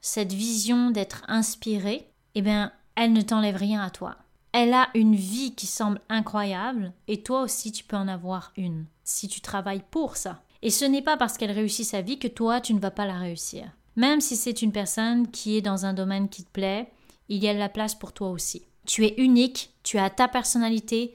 cette 0.00 0.32
vision 0.32 0.90
d'être 0.90 1.24
inspirée, 1.28 2.10
eh 2.34 2.42
bien, 2.42 2.72
elle 2.94 3.12
ne 3.12 3.20
t'enlève 3.20 3.56
rien 3.56 3.82
à 3.82 3.90
toi. 3.90 4.16
Elle 4.52 4.72
a 4.72 4.88
une 4.94 5.14
vie 5.14 5.54
qui 5.54 5.66
semble 5.66 6.00
incroyable 6.08 6.92
et 7.06 7.22
toi 7.22 7.42
aussi 7.42 7.70
tu 7.70 7.84
peux 7.84 7.96
en 7.96 8.08
avoir 8.08 8.52
une 8.56 8.86
si 9.04 9.28
tu 9.28 9.40
travailles 9.40 9.84
pour 9.90 10.16
ça. 10.16 10.42
Et 10.62 10.70
ce 10.70 10.84
n'est 10.84 11.02
pas 11.02 11.16
parce 11.16 11.36
qu'elle 11.36 11.50
réussit 11.50 11.86
sa 11.86 12.00
vie 12.00 12.18
que 12.18 12.28
toi 12.28 12.60
tu 12.60 12.74
ne 12.74 12.80
vas 12.80 12.90
pas 12.90 13.06
la 13.06 13.18
réussir. 13.18 13.70
Même 13.96 14.20
si 14.20 14.36
c'est 14.36 14.62
une 14.62 14.72
personne 14.72 15.30
qui 15.30 15.56
est 15.56 15.62
dans 15.62 15.84
un 15.84 15.92
domaine 15.92 16.28
qui 16.28 16.44
te 16.44 16.50
plaît, 16.50 16.90
il 17.28 17.42
y 17.42 17.48
a 17.48 17.54
de 17.54 17.58
la 17.58 17.68
place 17.68 17.94
pour 17.94 18.12
toi 18.12 18.30
aussi. 18.30 18.62
Tu 18.88 19.04
es 19.04 19.14
unique, 19.18 19.74
tu 19.82 19.98
as 19.98 20.08
ta 20.08 20.28
personnalité 20.28 21.14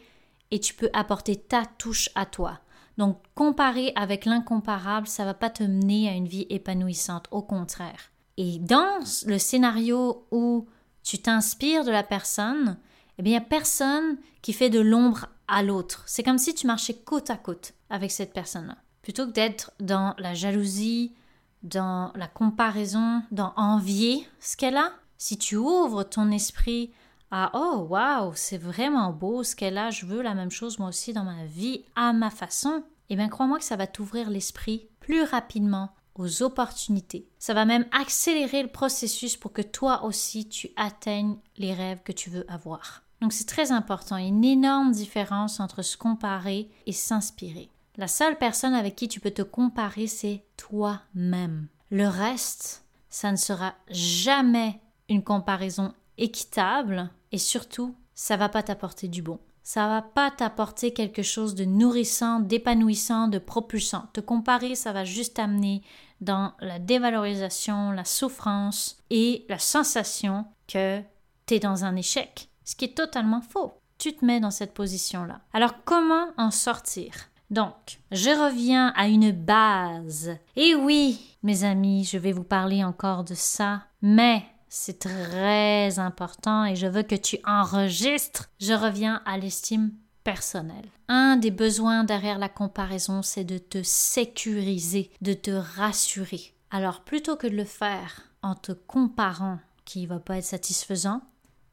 et 0.51 0.59
tu 0.59 0.75
peux 0.75 0.91
apporter 0.93 1.35
ta 1.35 1.65
touche 1.65 2.09
à 2.13 2.27
toi. 2.27 2.59
Donc 2.99 3.17
comparer 3.33 3.91
avec 3.95 4.25
l'incomparable, 4.25 5.07
ça 5.07 5.25
va 5.25 5.33
pas 5.33 5.49
te 5.49 5.63
mener 5.63 6.07
à 6.07 6.13
une 6.13 6.27
vie 6.27 6.45
épanouissante, 6.51 7.25
au 7.31 7.41
contraire. 7.41 8.11
Et 8.37 8.59
dans 8.59 8.99
le 9.25 9.39
scénario 9.39 10.27
où 10.29 10.67
tu 11.01 11.17
t'inspires 11.17 11.83
de 11.83 11.89
la 11.89 12.03
personne, 12.03 12.77
eh 13.17 13.23
bien, 13.23 13.31
il 13.31 13.39
n'y 13.39 13.43
a 13.43 13.49
personne 13.49 14.17
qui 14.43 14.53
fait 14.53 14.69
de 14.69 14.79
l'ombre 14.79 15.25
à 15.47 15.63
l'autre. 15.63 16.03
C'est 16.05 16.21
comme 16.21 16.37
si 16.37 16.53
tu 16.53 16.67
marchais 16.67 16.93
côte 16.93 17.31
à 17.31 17.37
côte 17.37 17.73
avec 17.89 18.11
cette 18.11 18.33
personne-là. 18.33 18.77
Plutôt 19.01 19.25
que 19.25 19.31
d'être 19.31 19.71
dans 19.79 20.13
la 20.19 20.35
jalousie, 20.35 21.15
dans 21.63 22.11
la 22.13 22.27
comparaison, 22.27 23.23
dans 23.31 23.53
envier 23.55 24.27
ce 24.39 24.55
qu'elle 24.55 24.77
a, 24.77 24.91
si 25.17 25.39
tu 25.39 25.55
ouvres 25.55 26.03
ton 26.03 26.29
esprit 26.29 26.91
ah 27.35 27.49
oh 27.55 27.87
waouh, 27.89 28.33
c'est 28.35 28.59
vraiment 28.59 29.11
beau 29.11 29.41
ce 29.41 29.55
qu'elle 29.55 29.79
a, 29.79 29.89
je 29.89 30.05
veux 30.05 30.21
la 30.21 30.35
même 30.35 30.51
chose 30.51 30.77
moi 30.77 30.89
aussi 30.89 31.13
dans 31.13 31.23
ma 31.23 31.45
vie, 31.45 31.83
à 31.95 32.13
ma 32.13 32.29
façon, 32.29 32.83
eh 33.09 33.15
bien 33.15 33.27
crois-moi 33.27 33.57
que 33.57 33.65
ça 33.65 33.75
va 33.75 33.87
t'ouvrir 33.87 34.29
l'esprit 34.29 34.87
plus 34.99 35.23
rapidement 35.23 35.89
aux 36.13 36.43
opportunités. 36.43 37.27
Ça 37.39 37.55
va 37.55 37.65
même 37.65 37.87
accélérer 37.91 38.61
le 38.61 38.69
processus 38.69 39.35
pour 39.35 39.51
que 39.51 39.63
toi 39.63 40.03
aussi 40.03 40.47
tu 40.47 40.69
atteignes 40.75 41.37
les 41.57 41.73
rêves 41.73 42.03
que 42.03 42.11
tu 42.11 42.29
veux 42.29 42.45
avoir. 42.51 43.01
Donc 43.19 43.33
c'est 43.33 43.47
très 43.47 43.71
important, 43.71 44.17
il 44.17 44.21
y 44.21 44.25
a 44.25 44.29
une 44.29 44.45
énorme 44.45 44.91
différence 44.91 45.59
entre 45.59 45.81
se 45.81 45.97
comparer 45.97 46.69
et 46.85 46.93
s'inspirer. 46.93 47.71
La 47.97 48.07
seule 48.07 48.37
personne 48.37 48.75
avec 48.75 48.95
qui 48.95 49.07
tu 49.07 49.19
peux 49.19 49.31
te 49.31 49.41
comparer, 49.41 50.05
c'est 50.05 50.43
toi-même. 50.55 51.67
Le 51.89 52.07
reste, 52.07 52.85
ça 53.09 53.31
ne 53.31 53.37
sera 53.37 53.73
jamais 53.89 54.79
une 55.09 55.23
comparaison 55.23 55.95
équitable 56.19 57.09
et 57.33 57.37
surtout, 57.37 57.95
ça 58.13 58.37
va 58.37 58.47
pas 58.47 58.63
t'apporter 58.63 59.09
du 59.09 59.21
bon. 59.21 59.39
Ça 59.63 59.87
va 59.87 60.01
pas 60.01 60.29
t'apporter 60.29 60.93
quelque 60.93 61.23
chose 61.23 61.55
de 61.55 61.65
nourrissant, 61.65 62.39
d'épanouissant, 62.39 63.27
de 63.27 63.39
propulsant. 63.39 64.05
Te 64.13 64.21
comparer, 64.21 64.75
ça 64.75 64.93
va 64.93 65.03
juste 65.03 65.37
t'amener 65.37 65.81
dans 66.21 66.53
la 66.59 66.79
dévalorisation, 66.79 67.91
la 67.91 68.05
souffrance 68.05 68.97
et 69.09 69.45
la 69.49 69.59
sensation 69.59 70.45
que 70.67 71.01
tu 71.47 71.55
es 71.55 71.59
dans 71.59 71.85
un 71.85 71.95
échec, 71.95 72.49
ce 72.65 72.75
qui 72.75 72.85
est 72.85 72.95
totalement 72.95 73.41
faux. 73.41 73.73
Tu 73.97 74.13
te 74.13 74.23
mets 74.23 74.39
dans 74.39 74.51
cette 74.51 74.73
position-là. 74.73 75.41
Alors 75.53 75.83
comment 75.85 76.27
en 76.37 76.51
sortir? 76.51 77.13
Donc, 77.49 77.99
je 78.11 78.29
reviens 78.29 78.93
à 78.95 79.07
une 79.07 79.31
base. 79.31 80.35
Et 80.55 80.75
oui, 80.75 81.37
mes 81.43 81.63
amis, 81.63 82.03
je 82.03 82.17
vais 82.17 82.31
vous 82.31 82.43
parler 82.43 82.83
encore 82.83 83.23
de 83.23 83.35
ça, 83.35 83.83
mais 84.01 84.43
c'est 84.75 84.97
très 84.97 85.99
important 85.99 86.65
et 86.65 86.75
je 86.75 86.87
veux 86.87 87.03
que 87.03 87.13
tu 87.13 87.37
enregistres. 87.45 88.49
Je 88.59 88.73
reviens 88.73 89.21
à 89.23 89.37
l'estime 89.37 89.91
personnelle. 90.23 90.89
Un 91.07 91.37
des 91.37 91.51
besoins 91.51 92.03
derrière 92.03 92.39
la 92.39 92.49
comparaison, 92.49 93.21
c'est 93.21 93.43
de 93.43 93.59
te 93.59 93.83
sécuriser, 93.83 95.11
de 95.21 95.33
te 95.33 95.51
rassurer. 95.51 96.55
Alors 96.71 97.01
plutôt 97.01 97.35
que 97.35 97.45
de 97.45 97.55
le 97.55 97.65
faire 97.65 98.23
en 98.41 98.55
te 98.55 98.71
comparant, 98.71 99.59
qui 99.85 100.01
ne 100.01 100.07
va 100.07 100.19
pas 100.19 100.39
être 100.39 100.43
satisfaisant, 100.43 101.21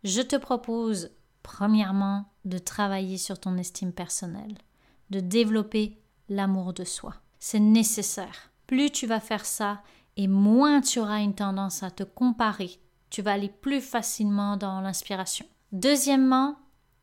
je 0.05 0.21
te 0.21 0.37
propose 0.37 1.11
premièrement 1.43 2.27
de 2.45 2.59
travailler 2.59 3.17
sur 3.17 3.41
ton 3.41 3.57
estime 3.57 3.93
personnelle, 3.93 4.59
de 5.09 5.21
développer 5.21 5.97
l'amour 6.29 6.75
de 6.75 6.85
soi. 6.85 7.15
C'est 7.39 7.61
nécessaire. 7.61 8.51
Plus 8.67 8.91
tu 8.91 9.07
vas 9.07 9.21
faire 9.21 9.47
ça, 9.47 9.81
et 10.19 10.29
moins 10.29 10.83
tu 10.83 11.01
auras 11.01 11.21
une 11.21 11.35
tendance 11.35 11.83
à 11.83 11.91
te 11.91 12.03
comparer 12.03 12.79
tu 13.11 13.23
vas 13.23 13.33
aller 13.33 13.49
plus 13.49 13.81
facilement 13.81 14.57
dans 14.57 14.81
l'inspiration. 14.81 15.47
Deuxièmement, 15.73 16.57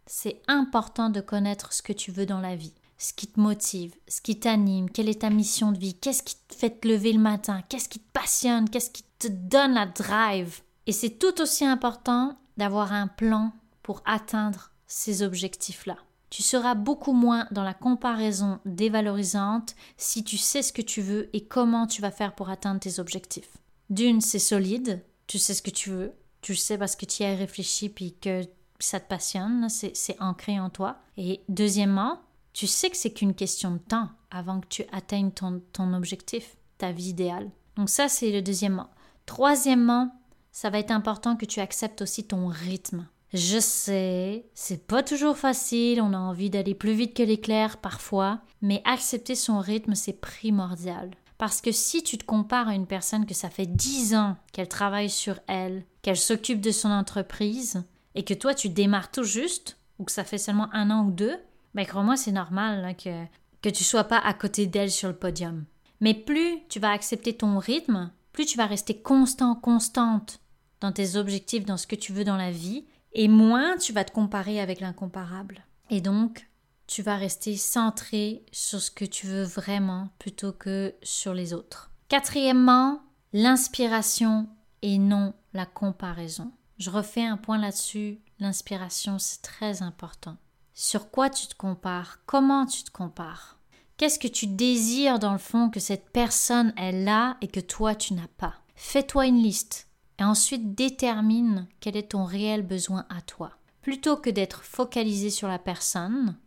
c'est 0.05 0.41
important 0.47 1.09
de 1.09 1.21
connaître 1.21 1.73
ce 1.73 1.81
que 1.81 1.93
tu 1.93 2.11
veux 2.11 2.25
dans 2.25 2.39
la 2.39 2.55
vie, 2.55 2.73
ce 2.97 3.13
qui 3.13 3.27
te 3.27 3.39
motive, 3.39 3.93
ce 4.07 4.21
qui 4.21 4.39
t'anime, 4.39 4.89
quelle 4.89 5.09
est 5.09 5.21
ta 5.21 5.29
mission 5.29 5.71
de 5.71 5.77
vie, 5.77 5.93
qu'est-ce 5.93 6.23
qui 6.23 6.35
te 6.47 6.55
fait 6.55 6.79
te 6.79 6.87
lever 6.87 7.13
le 7.13 7.19
matin, 7.19 7.61
qu'est-ce 7.69 7.89
qui 7.89 7.99
te 7.99 8.11
passionne, 8.11 8.69
qu'est-ce 8.69 8.89
qui 8.89 9.03
te 9.19 9.27
donne 9.27 9.73
la 9.73 9.85
drive. 9.85 10.61
Et 10.85 10.91
c'est 10.91 11.19
tout 11.19 11.41
aussi 11.41 11.65
important 11.65 12.37
d'avoir 12.55 12.93
un 12.93 13.07
plan 13.07 13.51
pour 13.83 14.01
atteindre 14.05 14.71
ces 14.87 15.21
objectifs-là. 15.21 15.97
Tu 16.29 16.43
seras 16.43 16.75
beaucoup 16.75 17.13
moins 17.13 17.47
dans 17.51 17.63
la 17.63 17.73
comparaison 17.73 18.59
dévalorisante 18.65 19.75
si 19.95 20.23
tu 20.23 20.37
sais 20.37 20.61
ce 20.61 20.73
que 20.73 20.81
tu 20.81 21.01
veux 21.01 21.29
et 21.33 21.45
comment 21.45 21.87
tu 21.87 22.01
vas 22.01 22.11
faire 22.11 22.35
pour 22.35 22.49
atteindre 22.49 22.79
tes 22.79 22.99
objectifs. 22.99 23.57
D'une, 23.89 24.19
c'est 24.19 24.39
solide, 24.39 25.05
tu 25.27 25.37
sais 25.39 25.53
ce 25.53 25.61
que 25.61 25.69
tu 25.69 25.89
veux, 25.89 26.13
tu 26.41 26.55
sais 26.55 26.77
parce 26.77 26.95
que 26.95 27.05
tu 27.05 27.23
y 27.23 27.25
as 27.25 27.35
réfléchi 27.35 27.89
puis 27.89 28.15
que 28.19 28.43
ça 28.79 28.99
te 28.99 29.07
passionne, 29.07 29.67
c'est 29.69 30.21
ancré 30.21 30.59
en 30.59 30.69
toi. 30.69 30.97
Et 31.17 31.41
deuxièmement, 31.49 32.21
tu 32.53 32.67
sais 32.67 32.89
que 32.89 32.97
c'est 32.97 33.11
qu'une 33.11 33.35
question 33.35 33.71
de 33.71 33.77
temps 33.77 34.09
avant 34.31 34.61
que 34.61 34.67
tu 34.67 34.83
atteignes 34.91 35.31
ton, 35.31 35.93
objectif, 35.93 36.57
ta 36.77 36.91
vie 36.91 37.09
idéale. 37.09 37.49
Donc 37.75 37.89
ça, 37.89 38.07
c'est 38.07 38.31
le 38.31 38.41
deuxièmement. 38.41 38.89
Troisièmement, 39.25 40.15
ça 40.51 40.69
va 40.69 40.79
être 40.79 40.91
important 40.91 41.35
que 41.35 41.45
tu 41.45 41.59
acceptes 41.59 42.01
aussi 42.01 42.25
ton 42.25 42.47
rythme. 42.47 43.07
Je 43.33 43.59
sais, 43.59 44.45
c'est 44.53 44.87
pas 44.87 45.03
toujours 45.03 45.37
facile, 45.37 46.01
on 46.01 46.13
a 46.13 46.17
envie 46.17 46.49
d'aller 46.49 46.73
plus 46.73 46.93
vite 46.93 47.13
que 47.13 47.23
l'éclair 47.23 47.77
parfois, 47.77 48.39
mais 48.61 48.81
accepter 48.85 49.35
son 49.35 49.59
rythme, 49.59 49.95
c'est 49.95 50.13
primordial. 50.13 51.11
Parce 51.37 51.61
que 51.61 51.71
si 51.71 52.03
tu 52.03 52.17
te 52.17 52.25
compares 52.25 52.67
à 52.67 52.75
une 52.75 52.87
personne 52.87 53.25
que 53.25 53.33
ça 53.33 53.49
fait 53.49 53.67
dix 53.67 54.15
ans 54.15 54.37
qu'elle 54.51 54.67
travaille 54.67 55.09
sur 55.09 55.39
elle, 55.47 55.85
qu'elle 56.01 56.17
s'occupe 56.17 56.61
de 56.61 56.71
son 56.71 56.89
entreprise, 56.89 57.83
et 58.15 58.23
que 58.23 58.33
toi 58.33 58.55
tu 58.55 58.69
démarres 58.69 59.11
tout 59.11 59.23
juste, 59.23 59.77
ou 59.99 60.03
que 60.03 60.11
ça 60.11 60.23
fait 60.23 60.37
seulement 60.39 60.69
un 60.73 60.89
an 60.89 61.05
ou 61.05 61.11
deux, 61.11 61.37
ben 61.75 61.85
crois-moi, 61.85 62.17
c'est 62.17 62.31
normal 62.31 62.95
que, 62.97 63.23
que 63.61 63.69
tu 63.69 63.83
sois 63.83 64.05
pas 64.05 64.17
à 64.17 64.33
côté 64.33 64.65
d'elle 64.65 64.91
sur 64.91 65.09
le 65.09 65.15
podium. 65.15 65.65
Mais 66.01 66.13
plus 66.13 66.59
tu 66.69 66.79
vas 66.79 66.91
accepter 66.91 67.33
ton 67.33 67.59
rythme, 67.59 68.11
plus 68.33 68.45
tu 68.45 68.57
vas 68.57 68.65
rester 68.65 68.99
constant, 68.99 69.55
constante 69.55 70.39
dans 70.81 70.91
tes 70.91 71.15
objectifs, 71.15 71.65
dans 71.65 71.77
ce 71.77 71.87
que 71.87 71.95
tu 71.95 72.13
veux 72.13 72.23
dans 72.23 72.37
la 72.37 72.51
vie, 72.51 72.85
et 73.13 73.27
moins 73.27 73.77
tu 73.77 73.93
vas 73.93 74.03
te 74.03 74.11
comparer 74.11 74.59
avec 74.59 74.79
l'incomparable. 74.79 75.63
Et 75.89 76.01
donc, 76.01 76.47
tu 76.87 77.01
vas 77.01 77.17
rester 77.17 77.57
centré 77.57 78.43
sur 78.51 78.81
ce 78.81 78.91
que 78.91 79.05
tu 79.05 79.27
veux 79.27 79.43
vraiment 79.43 80.09
plutôt 80.19 80.53
que 80.53 80.95
sur 81.03 81.33
les 81.33 81.53
autres. 81.53 81.91
Quatrièmement, 82.07 83.01
l'inspiration 83.33 84.47
et 84.81 84.97
non 84.97 85.33
la 85.53 85.65
comparaison. 85.65 86.51
Je 86.77 86.89
refais 86.89 87.25
un 87.25 87.37
point 87.37 87.57
là-dessus. 87.57 88.19
L'inspiration, 88.39 89.19
c'est 89.19 89.41
très 89.41 89.81
important. 89.81 90.37
Sur 90.73 91.09
quoi 91.11 91.29
tu 91.29 91.47
te 91.47 91.55
compares? 91.55 92.19
Comment 92.25 92.65
tu 92.65 92.83
te 92.83 92.91
compares? 92.91 93.57
Qu'est-ce 93.97 94.19
que 94.19 94.27
tu 94.27 94.45
désires 94.45 95.17
dans 95.17 95.33
le 95.33 95.39
fond 95.39 95.69
que 95.69 95.79
cette 95.79 96.09
personne 96.11 96.71
elle 96.77 97.07
a 97.07 97.35
et 97.41 97.47
que 97.47 97.59
toi 97.59 97.95
tu 97.95 98.13
n'as 98.13 98.27
pas? 98.37 98.53
Fais-toi 98.75 99.25
une 99.25 99.41
liste 99.41 99.87
et 100.19 100.23
ensuite 100.23 100.75
détermine 100.75 101.67
quel 101.79 101.97
est 101.97 102.11
ton 102.11 102.25
réel 102.25 102.61
besoin 102.61 103.07
à 103.09 103.21
toi. 103.21 103.57
Plutôt 103.81 104.17
que 104.17 104.29
d'être 104.29 104.63
focalisé 104.63 105.31
sur 105.31 105.47
la 105.47 105.57
personne, 105.57 106.37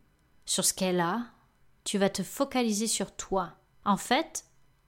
sur 0.51 0.65
ce 0.65 0.75
qu'elle 0.75 0.99
a, 0.99 1.27
tu 1.85 1.97
vas 1.97 2.11
te 2.11 2.25
focaliser 2.25 2.89
sur 2.89 3.15
toi. 3.15 3.53
En 3.85 3.97
fait, 3.97 4.47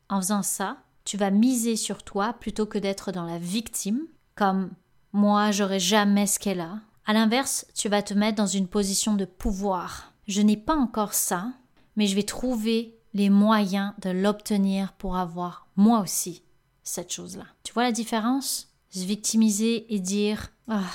en 0.09 0.21
faisant 0.21 0.43
ça, 0.43 0.79
tu 1.05 1.17
vas 1.17 1.31
miser 1.31 1.77
sur 1.77 2.03
toi 2.03 2.33
plutôt 2.33 2.67
que 2.67 2.79
d'être 2.79 3.13
dans 3.13 3.27
la 3.27 3.39
victime, 3.39 4.01
comme 4.35 4.73
moi, 5.13 5.53
j'aurai 5.53 5.79
jamais 5.79 6.27
ce 6.27 6.41
qu'elle 6.41 6.61
a. 6.61 6.81
À 7.07 7.13
l'inverse, 7.13 7.65
tu 7.77 7.89
vas 7.89 8.03
te 8.03 8.13
mettre 8.13 8.39
dans 8.39 8.49
une 8.49 8.67
position 8.67 9.15
de 9.15 9.25
pouvoir. 9.25 10.13
Je 10.27 10.43
n'ai 10.43 10.57
pas 10.57 10.75
encore 10.75 11.15
ça, 11.15 11.53
mais 11.95 12.09
je 12.09 12.17
vais 12.17 12.25
trouver 12.25 12.99
les 13.15 13.31
moyens 13.31 13.93
de 14.01 14.11
l'obtenir 14.11 14.93
pour 14.95 15.17
avoir 15.17 15.69
moi 15.77 16.01
aussi 16.01 16.43
cette 16.83 17.13
chose-là. 17.13 17.47
Tu 17.63 17.73
vois 17.73 17.85
la 17.85 17.93
différence? 17.93 18.75
Se 18.91 19.05
victimiser 19.05 19.95
et 19.95 20.01
dire 20.01 20.51
ah, 20.67 20.91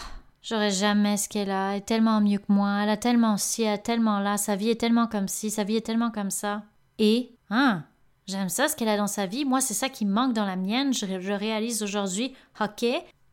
J'aurais 0.48 0.72
jamais 0.72 1.18
ce 1.18 1.27
qu'elle 1.27 1.51
a, 1.51 1.72
elle 1.72 1.80
est 1.80 1.86
tellement 1.86 2.22
mieux 2.22 2.38
que 2.38 2.54
moi, 2.54 2.80
elle 2.82 2.89
a 2.89 2.96
tellement 2.96 3.36
ci, 3.36 3.63
elle 3.63 3.74
a 3.74 3.77
tellement 3.77 4.22
là, 4.22 4.38
sa 4.38 4.56
vie 4.56 4.70
est 4.70 4.80
tellement 4.80 5.08
comme 5.08 5.27
ci, 5.27 5.51
sa 5.51 5.66
vie 5.66 5.75
est 5.75 5.86
tellement 5.86 6.10
comme 6.10 6.32
ça. 6.32 6.63
Et, 7.00 7.36
hein, 7.50 7.84
j'aime 8.27 8.48
ça, 8.48 8.70
ce 8.70 8.75
qu'elle 8.77 8.88
a 8.88 8.96
dans 8.96 9.08
sa 9.08 9.25
vie, 9.25 9.44
moi 9.44 9.60
c'est 9.60 9.74
ça 9.74 9.89
qui 9.89 10.06
manque 10.06 10.32
dans 10.32 10.46
la 10.46 10.56
mienne, 10.56 10.94
je, 10.94 11.06
je 11.20 11.34
réalise 11.34 11.84
aujourd'hui, 11.84 12.34
ok, 12.62 12.86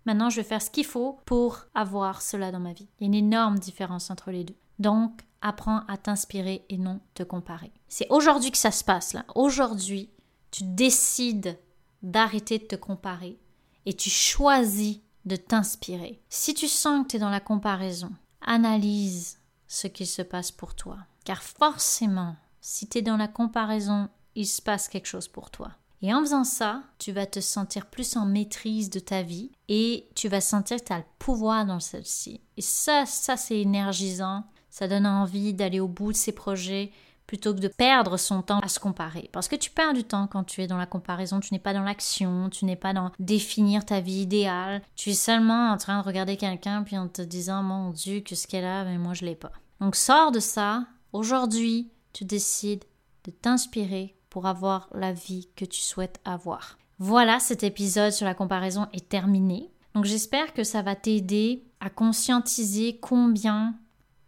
maintenant 0.07 0.29
je 0.29 0.39
vais 0.39 0.43
faire 0.43 0.61
ce 0.61 0.71
qu'il 0.71 0.85
faut 0.85 1.21
pour 1.25 1.67
avoir 1.73 2.21
cela 2.21 2.51
dans 2.51 2.59
ma 2.59 2.73
vie. 2.73 2.89
Il 2.99 3.05
y 3.05 3.05
a 3.05 3.07
une 3.07 3.27
énorme 3.27 3.61
différence 3.61 4.11
entre 4.11 4.33
les 4.33 4.43
deux. 4.43 4.57
Donc, 4.81 5.21
apprends 5.41 5.83
à 5.87 5.97
t'inspirer 5.97 6.65
et 6.69 6.79
non 6.79 6.99
te 7.15 7.23
comparer. 7.23 7.71
C'est 7.87 8.09
aujourd'hui 8.11 8.51
que 8.51 8.59
ça 8.59 8.73
se 8.73 8.83
passe 8.83 9.13
là. 9.13 9.25
Aujourd'hui, 9.37 10.11
tu 10.51 10.65
décides 10.65 11.61
d'arrêter 12.03 12.59
de 12.59 12.65
te 12.65 12.75
comparer 12.75 13.39
et 13.87 13.95
tu 13.95 14.11
choisis 14.11 14.99
de 15.25 15.37
t'inspirer. 15.37 16.21
Si 16.29 16.55
tu 16.55 16.69
sens 16.69 17.05
que 17.05 17.11
tu 17.11 17.17
es 17.17 17.21
dans 17.21 17.31
la 17.31 17.41
comparaison, 17.41 18.11
analyse 18.41 19.39
ce 19.67 19.87
qui 19.87 20.07
se 20.07 20.23
passe 20.23 20.53
pour 20.53 20.75
toi. 20.75 20.99
Car 21.25 21.43
forcément, 21.43 22.37
si 22.61 22.89
tu 22.89 22.99
es 22.99 23.03
dans 23.03 23.17
la 23.17 23.29
comparaison, 23.29 24.09
il 24.35 24.47
se 24.47 24.63
passe 24.63 24.89
quelque 24.89 25.07
chose 25.07 25.29
pour 25.29 25.51
toi. 25.51 25.71
Et 26.03 26.13
en 26.13 26.21
faisant 26.21 26.45
ça, 26.45 26.83
tu 26.99 27.13
vas 27.13 27.25
te 27.25 27.41
sentir 27.41 27.87
plus 27.87 28.17
en 28.17 28.27
maîtrise 28.27 28.91
de 28.91 28.99
ta 28.99 29.23
vie 29.23 29.51
et 29.69 30.07
tu 30.15 30.29
vas 30.29 30.43
sentir 30.43 30.77
que 30.77 30.85
tu 30.85 30.93
as 30.93 30.99
le 30.99 31.05
pouvoir 31.19 31.65
dans 31.65 31.81
celle-ci. 31.81 32.43
Et 32.59 32.63
ça, 32.63 33.07
ça 33.07 33.39
c'est 33.39 33.61
énergisant, 33.61 34.45
ça 34.69 34.87
donne 34.87 35.07
envie 35.07 35.55
d'aller 35.55 35.81
au 35.81 35.89
bout 35.89 36.13
de 36.13 36.17
ses 36.17 36.33
projets, 36.33 36.93
plutôt 37.27 37.55
que 37.55 37.61
de 37.61 37.69
perdre 37.69 38.17
son 38.17 38.43
temps 38.43 38.61
à 38.61 38.69
se 38.69 38.79
comparer. 38.79 39.31
Parce 39.33 39.49
que 39.49 39.57
tu 39.57 39.71
perds 39.71 39.95
du 39.95 40.05
temps 40.05 40.27
quand 40.27 40.45
tu 40.45 40.63
es 40.63 40.67
dans 40.67 40.77
la 40.77 40.87
comparaison, 40.87 41.41
tu 41.41 41.55
n'es 41.55 41.59
pas 41.59 41.75
dans 41.75 41.83
l'action, 41.83 42.51
tu 42.51 42.65
n'es 42.65 42.77
pas 42.77 42.93
dans 42.93 43.11
définir 43.19 43.85
ta 43.85 44.01
vie 44.01 44.23
idéale, 44.23 44.83
tu 44.95 45.11
es 45.11 45.15
seulement 45.15 45.71
en 45.71 45.77
train 45.77 46.01
de 46.01 46.07
regarder 46.07 46.37
quelqu'un 46.37 46.83
puis 46.83 46.99
en 46.99 47.09
te 47.09 47.23
disant 47.23 47.63
mon 47.63 47.91
Dieu 47.91 48.21
que 48.21 48.35
ce 48.35 48.47
qu'elle 48.47 48.65
a, 48.65 48.85
mais 48.85 48.99
moi 48.99 49.15
je 49.15 49.25
l'ai 49.25 49.37
pas. 49.37 49.53
Donc 49.81 49.97
sors 49.97 50.33
de 50.33 50.41
ça, 50.41 50.87
aujourd'hui 51.13 51.91
tu 52.13 52.25
décides 52.25 52.85
de 53.25 53.31
t'inspirer 53.31 54.17
pour 54.31 54.47
avoir 54.47 54.89
la 54.95 55.13
vie 55.13 55.49
que 55.57 55.65
tu 55.65 55.81
souhaites 55.81 56.21
avoir. 56.25 56.79
Voilà, 56.99 57.41
cet 57.41 57.63
épisode 57.63 58.13
sur 58.13 58.27
la 58.27 58.35
comparaison 58.35 58.87
est 58.93 59.09
terminé. 59.09 59.71
Donc 59.95 60.05
j'espère 60.05 60.53
que 60.53 60.65
ça 60.65 60.83
va 60.83 60.97
t'aider 60.97 61.65
à 61.81 61.91
conscientiser 61.91 62.99
combien 63.01 63.75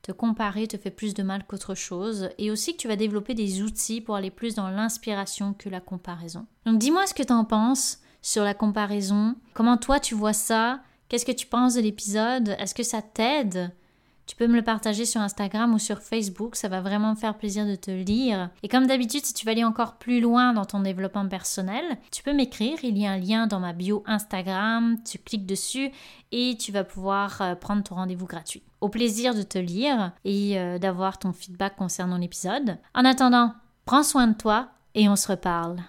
te 0.07 0.13
comparer 0.13 0.69
te 0.69 0.77
fait 0.77 0.93
plus 0.93 1.15
de 1.15 1.25
mal 1.25 1.45
qu'autre 1.45 1.75
chose 1.75 2.31
et 2.39 2.53
aussi 2.53 2.77
que 2.77 2.81
tu 2.81 2.87
vas 2.87 2.95
développer 2.95 3.35
des 3.35 3.63
outils 3.63 4.01
pour 4.01 4.15
aller 4.15 4.31
plus 4.31 4.55
dans 4.55 4.71
l'inspiration 4.71 5.53
que 5.53 5.69
la 5.69 5.81
comparaison. 5.81 6.47
Donc 6.65 6.79
dis-moi 6.79 7.09
ce 7.09 7.15
que 7.15 7.25
tu 7.25 7.33
en 7.33 7.45
penses 7.45 7.99
sur 8.23 8.45
la 8.45 8.55
comparaison, 8.55 9.35
comment 9.53 9.77
toi 9.77 9.99
tu 9.99 10.15
vois 10.15 10.33
ça, 10.33 10.81
qu'est-ce 11.09 11.27
que 11.27 11.33
tu 11.33 11.47
penses 11.47 11.75
de 11.75 11.81
l'épisode, 11.81 12.55
est-ce 12.61 12.75
que 12.75 12.85
ça 12.85 13.03
t'aide 13.03 13.73
Tu 14.27 14.35
peux 14.35 14.49
me 14.49 14.57
le 14.57 14.63
partager 14.63 15.05
sur 15.05 15.21
Instagram 15.21 15.73
ou 15.73 15.79
sur 15.79 16.01
Facebook, 16.01 16.57
ça 16.57 16.69
va 16.69 16.81
vraiment 16.81 17.11
me 17.11 17.17
faire 17.17 17.37
plaisir 17.37 17.65
de 17.67 17.77
te 17.77 17.91
lire. 17.91 18.51
Et 18.63 18.69
comme 18.69 18.87
d'habitude, 18.87 19.25
si 19.25 19.33
tu 19.33 19.47
veux 19.47 19.53
aller 19.53 19.65
encore 19.65 19.95
plus 19.95 20.21
loin 20.21 20.53
dans 20.53 20.65
ton 20.65 20.81
développement 20.81 21.29
personnel, 21.29 21.85
tu 22.11 22.23
peux 22.23 22.33
m'écrire, 22.33 22.79
il 22.83 22.99
y 22.99 23.07
a 23.07 23.13
un 23.13 23.19
lien 23.19 23.47
dans 23.47 23.61
ma 23.61 23.73
bio 23.73 24.03
Instagram, 24.07 24.99
tu 25.05 25.19
cliques 25.19 25.47
dessus 25.47 25.91
et 26.33 26.57
tu 26.59 26.73
vas 26.73 26.85
pouvoir 26.85 27.41
euh, 27.41 27.55
prendre 27.55 27.85
ton 27.85 27.95
rendez-vous 27.95 28.27
gratuit. 28.27 28.63
Au 28.81 28.89
plaisir 28.89 29.35
de 29.35 29.43
te 29.43 29.59
lire 29.59 30.13
et 30.25 30.59
euh, 30.59 30.79
d'avoir 30.79 31.19
ton 31.19 31.33
feedback 31.33 31.77
concernant 31.77 32.19
l'épisode. 32.19 32.79
En 32.95 33.05
attendant, 33.05 33.55
prends 33.85 34.03
soin 34.03 34.27
de 34.27 34.35
toi 34.35 34.69
et 34.95 35.09
on 35.09 35.17
se 35.17 35.29
reparle. 35.29 35.83